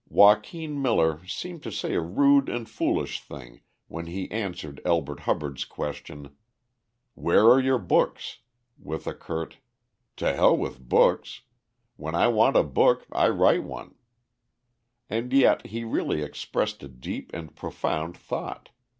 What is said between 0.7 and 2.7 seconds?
Miller seemed to say a rude and